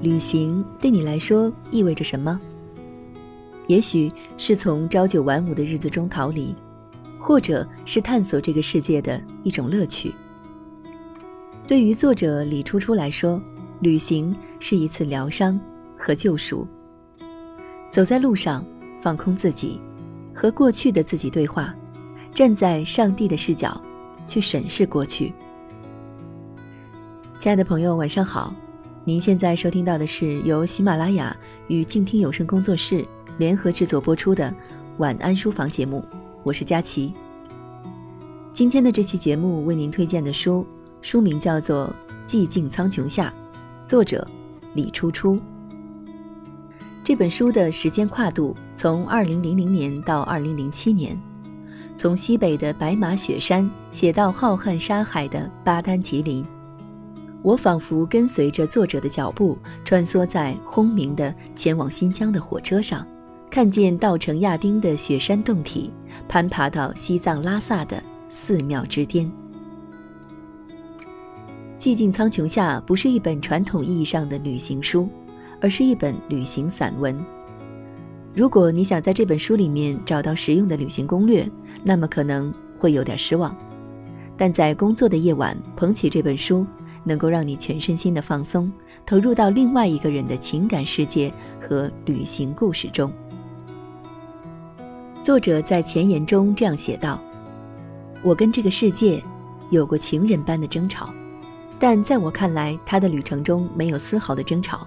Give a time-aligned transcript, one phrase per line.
[0.00, 2.40] 旅行对你来说意味着什么？
[3.66, 6.54] 也许是从朝九晚五的日子中逃离，
[7.18, 10.14] 或者是探索这个世界的一种乐趣。
[11.66, 13.42] 对于作者李初初来说，
[13.80, 15.58] 旅行是一次疗伤
[15.98, 16.66] 和救赎。
[17.90, 18.64] 走在路上，
[19.02, 19.80] 放空自己，
[20.32, 21.74] 和过去的自己对话，
[22.32, 23.78] 站在上帝的视角
[24.26, 25.32] 去审视过去。
[27.40, 28.54] 亲爱的朋友，晚上好！
[29.08, 31.34] 您现在收听到的是由喜马拉雅
[31.68, 34.50] 与静听有声工作室联合制作播出的
[34.98, 36.04] 《晚安书房》节目，
[36.42, 37.14] 我是佳琪。
[38.52, 40.66] 今天的这期节目为您推荐的书，
[41.00, 41.90] 书名叫做
[42.30, 43.32] 《寂静苍穹下》，
[43.88, 44.28] 作者
[44.74, 45.40] 李初初。
[47.02, 51.18] 这本书的时间跨度从2000年到2007年，
[51.96, 56.44] 从西北的白马雪山写到浩瀚沙海的巴丹吉林。
[57.48, 63.06] 我仿佛跟随着作者的脚步，穿梭在轰鸣的前往新疆的火车上，
[63.50, 65.90] 看见稻城亚丁的雪山洞体，
[66.28, 69.32] 攀爬到西藏拉萨的寺庙之巅。
[71.78, 75.08] 寂静苍穹下不是一本传统意义上的旅行书，
[75.58, 77.18] 而是一本旅行散文。
[78.34, 81.50] 如果你想在这本书里面找到实用的旅行攻略，
[81.82, 83.56] 那么可能会有点失望。
[84.36, 86.66] 但在工作的夜晚，捧起这本书。
[87.08, 88.70] 能够让你全身心的放松，
[89.06, 93.10] 投入到另外一个人的情感世界和旅行故事中。
[95.22, 97.20] 作者在前言中这样写道
[98.22, 99.20] ：“我跟这个世界
[99.70, 101.08] 有过情人般的争吵，
[101.78, 104.86] 但在我看来，他的旅程中没有丝毫的争吵，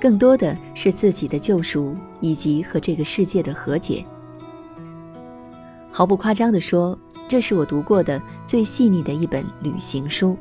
[0.00, 4.04] 更多的是自己的救赎以及和这个世界的和解。
[5.90, 10.36] 毫不夸张地说，这是我读过的最细腻的一本旅行书。”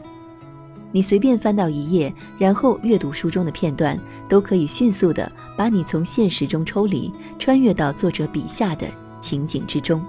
[0.91, 8.87] 你随便翻到一页，然后阅读书中的片段，都可以迅速的把你从现实中抽离，穿越到作者笔下的
[9.19, 10.01] 情景之中。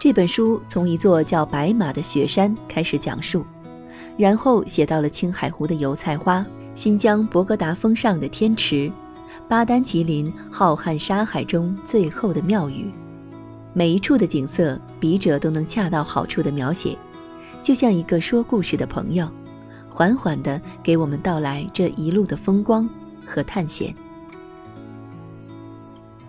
[0.00, 3.44] 这本书从一座叫白马的雪山开始讲述，
[4.16, 8.90] 然后写到了青海湖的油菜花、新疆博格达峰上的天池、
[9.46, 12.90] 巴丹吉林浩瀚沙海中最后的庙宇。
[13.72, 16.96] 每一处的景色，笔者都能恰到好处的描写，
[17.62, 19.28] 就像一个说故事的朋友，
[19.88, 22.88] 缓缓地给我们道来这一路的风光
[23.24, 23.94] 和探险。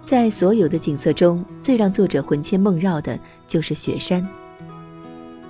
[0.03, 4.28] 在所有的景色中，最让作者魂牵梦绕的就是雪山。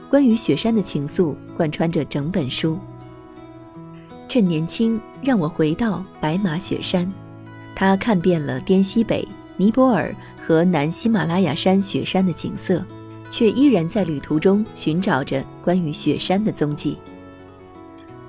[0.09, 2.77] 关于雪山的情愫贯穿着整本书。
[4.29, 7.11] 趁年轻，让我回到白马雪山，
[7.75, 9.27] 他看遍了滇西北。
[9.61, 10.11] 尼泊尔
[10.43, 12.83] 和南喜马拉雅山雪山的景色，
[13.29, 16.97] 却依然在旅途中寻找着关于雪山的踪迹。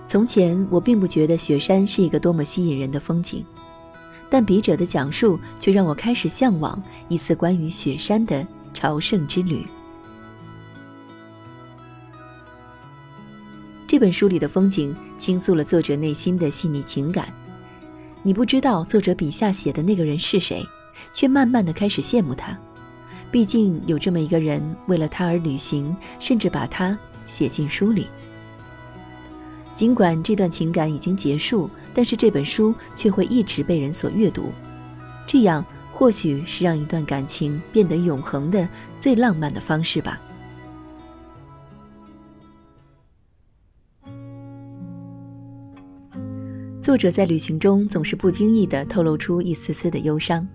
[0.07, 3.43] 从前我并不觉得雪山是一个多么吸引人的风景，
[4.29, 9.65] 但笔者的讲述却让我开始向往一次关于雪山的朝圣之旅。
[13.87, 17.33] 这本书里的风景倾诉了作者内心的细腻情感，
[18.23, 20.63] 你不知道作者笔下写的那个人是谁。
[21.13, 22.59] 却慢慢的开始羡慕他，
[23.31, 28.07] 毕竟有这么一个人为了他而旅行，甚至把他写进书里。
[29.75, 34.51] 尽管这段情感已经结束，但是这本书却会一直被人所阅读，
[35.27, 38.69] 这样或许是让一段感情变得永恒的
[38.99, 40.21] 最浪漫的方式吧。
[46.81, 50.47] 作者在旅行中总是不经意地透露出一丝丝的忧伤。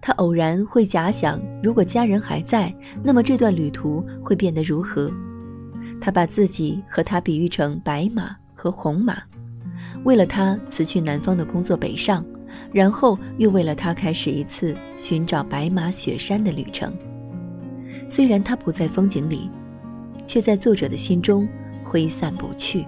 [0.00, 5.10] 他偶然会假想，如果家人还在，那么这段旅途会变得如何？
[6.00, 9.20] 他把自己和他比喻成白马和红马，
[10.04, 12.24] 为了他辞去南方的工作北上，
[12.72, 16.92] 然后又为了他开始一次寻找白马雪山的旅程。
[18.06, 19.50] 虽然他不在风景里，
[20.24, 21.46] 却在作者的心中
[21.84, 22.86] 挥散不去。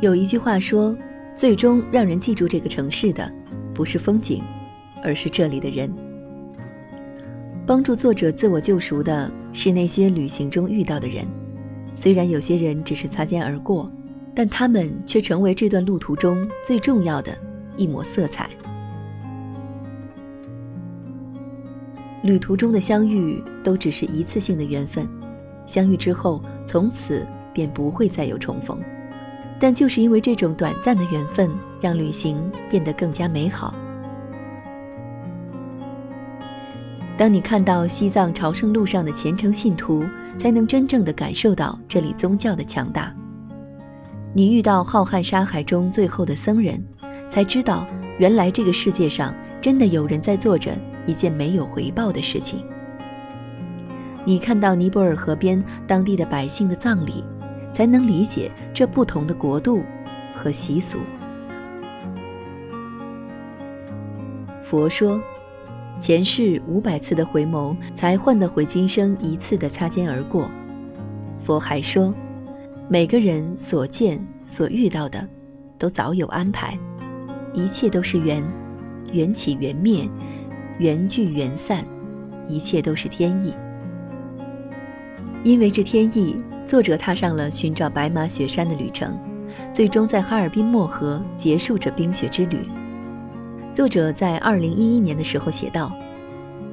[0.00, 0.96] 有一句话说
[1.34, 3.32] ：“最终让人记住这个城市的，
[3.74, 4.42] 不是风景。”
[5.02, 5.92] 而是这里的人。
[7.66, 11.26] 帮助作者自我救赎的是那些旅行中遇到的人，
[11.94, 13.90] 虽然有些人只是擦肩而过，
[14.34, 17.36] 但他们却成为这段路途中最重要的
[17.76, 18.48] 一抹色彩。
[22.22, 25.08] 旅途中的相遇都只是一次性的缘分，
[25.66, 28.80] 相遇之后从此便不会再有重逢。
[29.60, 31.50] 但就是因为这种短暂的缘分，
[31.80, 32.40] 让旅行
[32.70, 33.74] 变得更加美好。
[37.18, 40.04] 当你看到西藏朝圣路上的虔诚信徒，
[40.36, 43.12] 才能真正的感受到这里宗教的强大。
[44.32, 46.80] 你遇到浩瀚沙海中最后的僧人，
[47.28, 47.84] 才知道
[48.18, 50.70] 原来这个世界上真的有人在做着
[51.06, 52.64] 一件没有回报的事情。
[54.24, 57.24] 你看到尼泊尔河边当地的百姓的葬礼，
[57.72, 59.82] 才能理解这不同的国度
[60.36, 60.98] 和习俗。
[64.62, 65.20] 佛说，
[66.00, 70.50] 前世五百次的回眸，才换得回今生一次的擦肩而过。
[71.38, 72.14] 佛还说。
[72.90, 75.28] 每个人所见所遇到的，
[75.76, 76.74] 都早有安排，
[77.52, 78.42] 一切都是缘，
[79.12, 80.08] 缘起缘灭，
[80.78, 81.84] 缘聚缘散，
[82.46, 83.52] 一切都是天意。
[85.44, 89.18] 因为这天意，作者踏上了寻找白马雪山的旅程，
[89.70, 92.60] 最终在哈尔滨漠河结束这冰雪之旅。
[93.78, 95.96] 作者在二零一一年的时候写道：“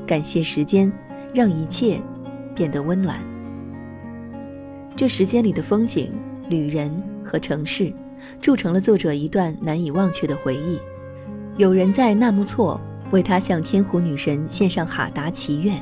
[0.07, 0.91] 感谢时间，
[1.35, 2.01] 让一切
[2.55, 3.19] 变得温暖。”
[4.97, 6.11] 这时间里的风景、
[6.49, 6.91] 旅人
[7.23, 7.93] 和城市，
[8.41, 10.79] 铸成了作者一段难以忘却的回忆。
[11.57, 12.81] 有人在纳木错
[13.11, 15.79] 为他向天湖女神献上哈达祈愿，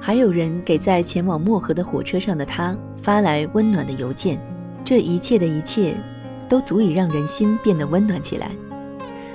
[0.00, 4.40] 还有人给在前往漠河的火车上的他发来温暖的邮件。
[4.82, 5.94] 这一切的一切，
[6.48, 8.50] 都足以让人心变得温暖起来。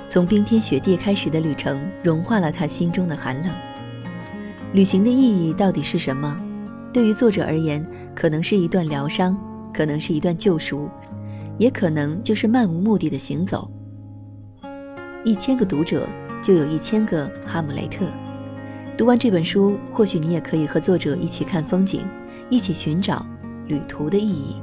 [0.08, 3.52] 从冰天雪地开始的旅程，融化了他心中的寒冷。
[4.74, 6.38] 旅行的意义到底是什么？
[6.94, 9.38] 对于作者而言，可能是一段疗伤，
[9.74, 10.90] 可能是一段救赎，
[11.58, 13.70] 也可能就是漫无目的的行走。
[15.24, 16.08] 一千个读者
[16.42, 18.06] 就有一千个哈姆雷特。
[18.98, 22.02] 读完这本书，或许你也可以和作者一起看风景，
[22.50, 23.26] 一起寻找
[23.68, 24.56] 旅途的意义。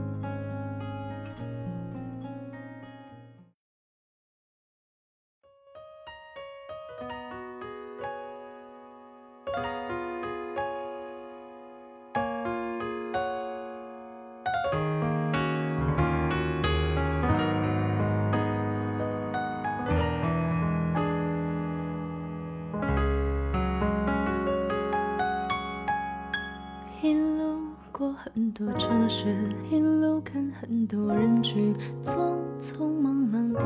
[28.25, 29.35] 很多城市，
[29.69, 33.61] 一路看很多人群，匆匆忙忙地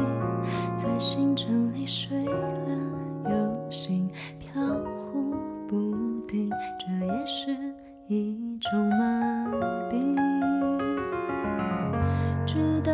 [0.78, 2.34] 在行程里睡了
[3.28, 4.08] 又醒，
[4.38, 4.62] 飘
[4.96, 5.34] 忽
[5.68, 5.94] 不
[6.26, 7.54] 定，这也是
[8.08, 9.44] 一种麻
[9.90, 10.16] 痹。
[12.46, 12.92] 直到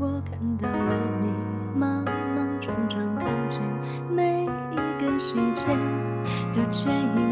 [0.00, 2.02] 我看到了你，莽
[2.34, 3.60] 莽撞撞靠近，
[4.10, 5.66] 每一个细节
[6.54, 7.31] 都牵引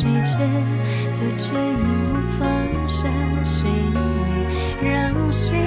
[0.00, 0.32] 一个细节
[1.16, 1.78] 都牵引
[2.10, 2.40] 我放
[2.88, 3.06] 下
[3.44, 5.58] 行李，让心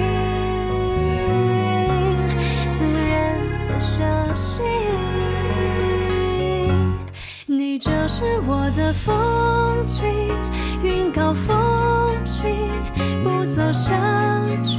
[2.72, 4.02] 自然的休
[4.34, 4.62] 息。
[7.46, 10.04] 你就是我的风景，
[10.82, 12.44] 云高风轻，
[13.22, 13.94] 不走下
[14.64, 14.78] 去，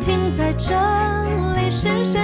[0.00, 0.74] 停在这。
[1.70, 2.23] 视线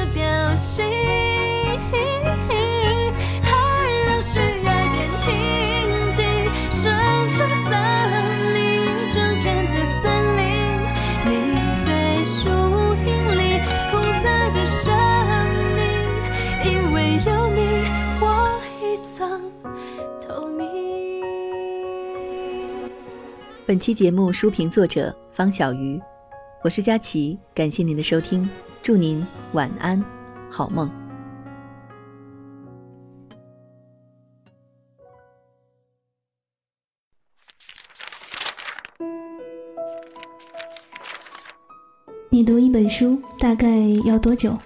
[23.67, 26.01] 本期节目书评作者方小鱼，
[26.63, 28.49] 我是佳琪，感谢您的收听，
[28.81, 30.03] 祝您晚安，
[30.49, 30.89] 好梦。
[42.31, 43.67] 你读一本书大概
[44.05, 44.57] 要多久？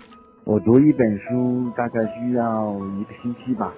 [0.46, 3.74] 我读一本书大概需要一个星期吧。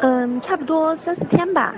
[0.00, 1.72] 嗯，差不多三四天吧。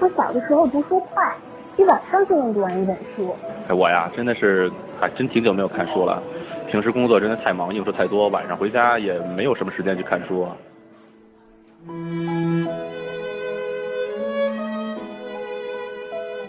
[0.00, 1.36] 我小的时候读书快，
[1.78, 3.32] 一晚上就能读完一本书。
[3.68, 4.70] 哎，我呀，真的是
[5.00, 6.20] 还真挺久没有看书了。
[6.68, 10.46] 平时工作真的太忙，应酬太多，晚上回家也没有什么时间去看书。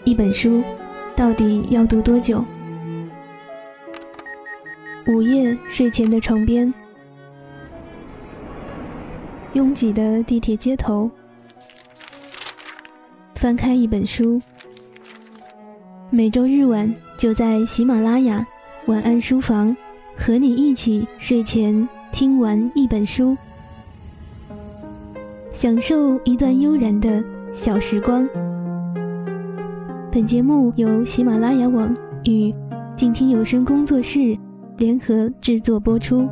[0.02, 0.64] 一本书
[1.14, 2.44] 到底要读多久？
[5.06, 6.74] 午夜睡前的床边，
[9.52, 11.08] 拥挤的地铁街头，
[13.36, 14.42] 翻开一本书。
[16.12, 18.44] 每周日晚就在喜马拉雅
[18.86, 19.76] 晚安书房，
[20.16, 23.36] 和你一起睡前听完一本书，
[25.52, 28.28] 享受一段悠然的小时光。
[30.10, 32.52] 本节目由喜马拉雅网与
[32.96, 34.36] 静听有声工作室
[34.78, 36.28] 联合制作播出。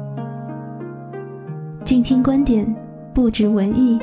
[1.85, 2.67] 静听观点，
[3.15, 3.97] 不止文艺。